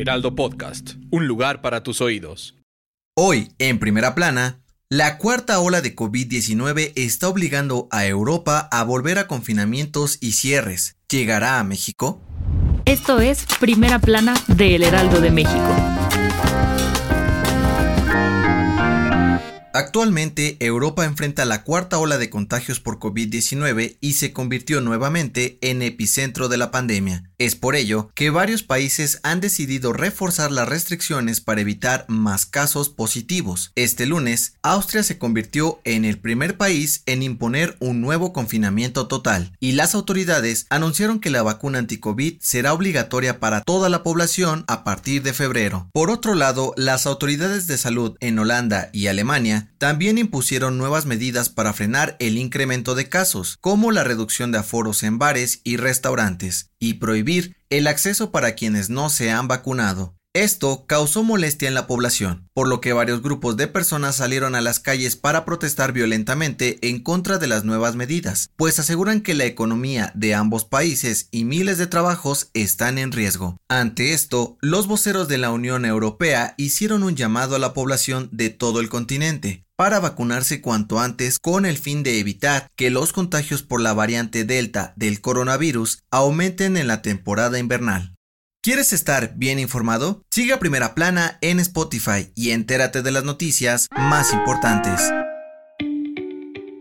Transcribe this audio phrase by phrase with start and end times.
[0.00, 2.56] Heraldo Podcast, un lugar para tus oídos.
[3.14, 9.18] Hoy, en primera plana, la cuarta ola de COVID-19 está obligando a Europa a volver
[9.18, 10.96] a confinamientos y cierres.
[11.10, 12.18] ¿Llegará a México?
[12.86, 16.09] Esto es Primera Plana de El Heraldo de México.
[19.72, 25.82] Actualmente, Europa enfrenta la cuarta ola de contagios por COVID-19 y se convirtió nuevamente en
[25.82, 27.30] epicentro de la pandemia.
[27.38, 32.88] Es por ello que varios países han decidido reforzar las restricciones para evitar más casos
[32.88, 33.72] positivos.
[33.76, 39.52] Este lunes, Austria se convirtió en el primer país en imponer un nuevo confinamiento total,
[39.60, 44.84] y las autoridades anunciaron que la vacuna anti-COVID será obligatoria para toda la población a
[44.84, 45.88] partir de febrero.
[45.92, 51.48] Por otro lado, las autoridades de salud en Holanda y Alemania también impusieron nuevas medidas
[51.48, 56.70] para frenar el incremento de casos, como la reducción de aforos en bares y restaurantes,
[56.78, 60.19] y prohibir el acceso para quienes no se han vacunado.
[60.32, 64.60] Esto causó molestia en la población, por lo que varios grupos de personas salieron a
[64.60, 69.44] las calles para protestar violentamente en contra de las nuevas medidas, pues aseguran que la
[69.44, 73.56] economía de ambos países y miles de trabajos están en riesgo.
[73.68, 78.50] Ante esto, los voceros de la Unión Europea hicieron un llamado a la población de
[78.50, 83.64] todo el continente para vacunarse cuanto antes con el fin de evitar que los contagios
[83.64, 88.14] por la variante Delta del coronavirus aumenten en la temporada invernal.
[88.62, 90.22] ¿Quieres estar bien informado?
[90.30, 95.00] Sigue a Primera Plana en Spotify y entérate de las noticias más importantes.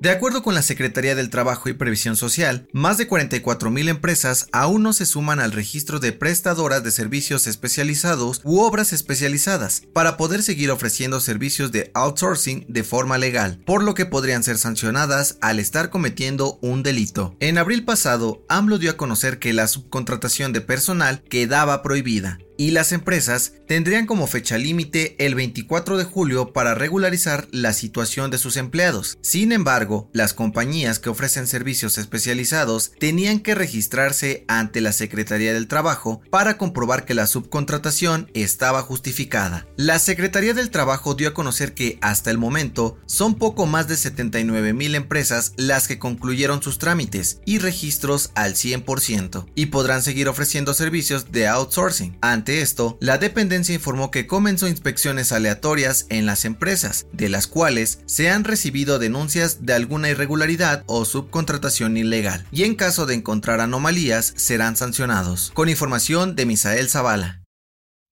[0.00, 4.82] De acuerdo con la Secretaría del Trabajo y Previsión Social, más de 44.000 empresas aún
[4.82, 10.42] no se suman al registro de prestadoras de servicios especializados u obras especializadas para poder
[10.42, 15.58] seguir ofreciendo servicios de outsourcing de forma legal, por lo que podrían ser sancionadas al
[15.58, 17.36] estar cometiendo un delito.
[17.38, 22.72] En abril pasado, AMLO dio a conocer que la subcontratación de personal quedaba prohibida y
[22.72, 28.36] las empresas tendrían como fecha límite el 24 de julio para regularizar la situación de
[28.36, 29.16] sus empleados.
[29.22, 35.68] Sin embargo, las compañías que ofrecen servicios especializados tenían que registrarse ante la Secretaría del
[35.68, 39.66] Trabajo para comprobar que la subcontratación estaba justificada.
[39.78, 43.96] La Secretaría del Trabajo dio a conocer que hasta el momento son poco más de
[43.96, 50.28] 79 mil empresas las que concluyeron sus trámites y registros al 100% y podrán seguir
[50.28, 52.18] ofreciendo servicios de outsourcing.
[52.58, 58.30] Esto, la dependencia informó que comenzó inspecciones aleatorias en las empresas, de las cuales se
[58.30, 64.34] han recibido denuncias de alguna irregularidad o subcontratación ilegal, y en caso de encontrar anomalías
[64.36, 65.52] serán sancionados.
[65.54, 67.44] Con información de Misael Zavala.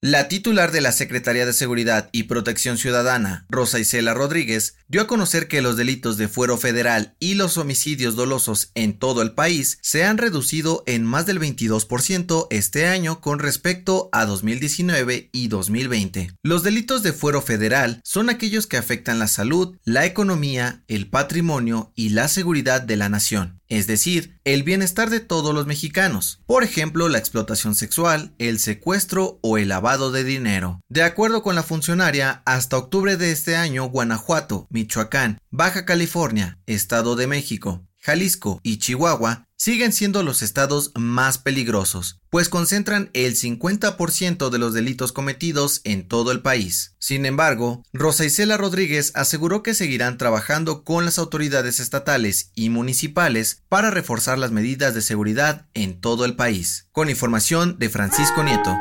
[0.00, 5.06] La titular de la Secretaría de Seguridad y Protección Ciudadana, Rosa Isela Rodríguez, dio a
[5.06, 9.78] conocer que los delitos de fuero federal y los homicidios dolosos en todo el país
[9.82, 16.32] se han reducido en más del 22% este año con respecto a 2019 y 2020.
[16.42, 21.92] Los delitos de fuero federal son aquellos que afectan la salud, la economía, el patrimonio
[21.94, 26.64] y la seguridad de la nación es decir, el bienestar de todos los mexicanos, por
[26.64, 30.80] ejemplo la explotación sexual, el secuestro o el lavado de dinero.
[30.88, 37.16] De acuerdo con la funcionaria, hasta octubre de este año Guanajuato, Michoacán, Baja California, Estado
[37.16, 44.50] de México, Jalisco y Chihuahua siguen siendo los estados más peligrosos, pues concentran el 50%
[44.50, 46.94] de los delitos cometidos en todo el país.
[47.00, 53.64] Sin embargo, Rosa Isela Rodríguez aseguró que seguirán trabajando con las autoridades estatales y municipales
[53.68, 56.86] para reforzar las medidas de seguridad en todo el país.
[56.92, 58.76] Con información de Francisco Nieto.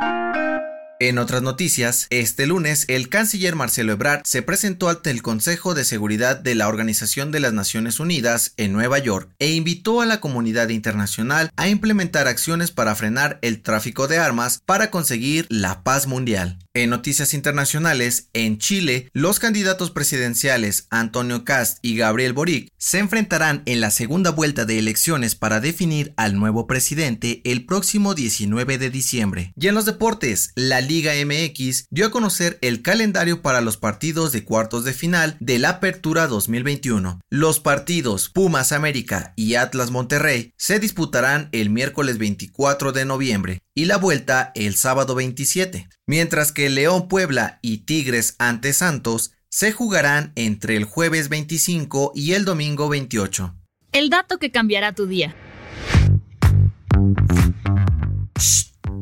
[1.00, 5.86] En otras noticias, este lunes el canciller Marcelo Ebrard se presentó ante el Consejo de
[5.86, 10.20] Seguridad de la Organización de las Naciones Unidas en Nueva York e invitó a la
[10.20, 16.08] comunidad internacional a implementar acciones para frenar el tráfico de armas para conseguir la paz
[16.08, 16.58] mundial.
[16.74, 23.62] En noticias internacionales, en Chile, los candidatos presidenciales Antonio Cast y Gabriel Boric se enfrentarán
[23.66, 28.90] en la segunda vuelta de elecciones para definir al nuevo presidente el próximo 19 de
[28.90, 29.54] diciembre.
[29.56, 34.32] Y en los deportes, la Liga MX dio a conocer el calendario para los partidos
[34.32, 37.20] de cuartos de final de la Apertura 2021.
[37.30, 43.86] Los partidos Pumas América y Atlas Monterrey se disputarán el miércoles 24 de noviembre y
[43.86, 50.32] la vuelta el sábado 27, mientras que León Puebla y Tigres ante Santos se jugarán
[50.36, 53.56] entre el jueves 25 y el domingo 28.
[53.92, 55.36] El dato que cambiará tu día.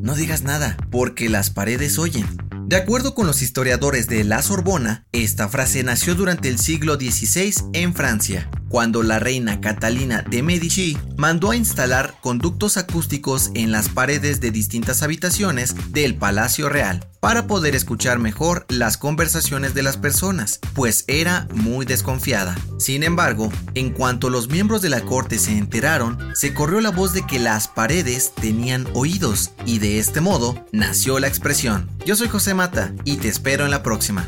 [0.06, 2.28] No digas nada, porque las paredes oyen.
[2.68, 7.56] De acuerdo con los historiadores de la Sorbona, esta frase nació durante el siglo XVI
[7.74, 13.90] en Francia, cuando la reina Catalina de Medici mandó a instalar conductos acústicos en las
[13.90, 19.98] paredes de distintas habitaciones del Palacio Real para poder escuchar mejor las conversaciones de las
[19.98, 22.56] personas, pues era muy desconfiada.
[22.78, 27.14] Sin embargo, en cuanto los miembros de la corte se enteraron, se corrió la voz
[27.14, 31.90] de que las paredes tenían oídos y de este modo nació la expresión.
[32.06, 34.28] Yo soy José Mata y te espero en la próxima.